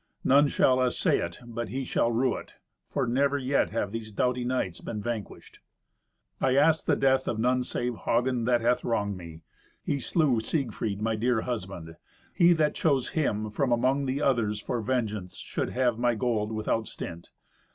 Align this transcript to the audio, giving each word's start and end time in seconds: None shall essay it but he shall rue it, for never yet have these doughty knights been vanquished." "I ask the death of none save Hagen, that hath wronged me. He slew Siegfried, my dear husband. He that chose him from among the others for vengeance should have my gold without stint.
None 0.23 0.47
shall 0.47 0.81
essay 0.81 1.19
it 1.19 1.37
but 1.45 1.69
he 1.69 1.85
shall 1.85 2.11
rue 2.11 2.35
it, 2.35 2.55
for 2.87 3.05
never 3.05 3.37
yet 3.37 3.69
have 3.69 3.91
these 3.91 4.11
doughty 4.11 4.43
knights 4.43 4.81
been 4.81 4.99
vanquished." 4.99 5.59
"I 6.39 6.55
ask 6.55 6.85
the 6.87 6.95
death 6.95 7.27
of 7.27 7.37
none 7.37 7.63
save 7.63 7.97
Hagen, 7.97 8.45
that 8.45 8.61
hath 8.61 8.83
wronged 8.83 9.15
me. 9.15 9.43
He 9.83 9.99
slew 9.99 10.39
Siegfried, 10.39 11.03
my 11.03 11.15
dear 11.15 11.41
husband. 11.41 11.97
He 12.33 12.51
that 12.53 12.73
chose 12.73 13.09
him 13.09 13.51
from 13.51 13.71
among 13.71 14.07
the 14.07 14.23
others 14.23 14.59
for 14.59 14.81
vengeance 14.81 15.37
should 15.37 15.69
have 15.69 15.99
my 15.99 16.15
gold 16.15 16.51
without 16.51 16.87
stint. 16.87 17.29